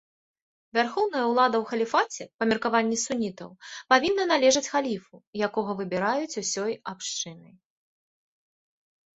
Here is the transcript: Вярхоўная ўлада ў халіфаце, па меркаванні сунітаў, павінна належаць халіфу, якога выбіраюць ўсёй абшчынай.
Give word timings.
Вярхоўная 0.77 1.25
ўлада 1.31 1.57
ў 1.59 1.65
халіфаце, 1.71 2.23
па 2.39 2.43
меркаванні 2.53 2.97
сунітаў, 3.03 3.49
павінна 3.95 4.23
належаць 4.33 4.65
халіфу, 4.77 5.15
якога 5.49 5.71
выбіраюць 5.83 6.39
ўсёй 6.45 6.73
абшчынай. 6.95 7.53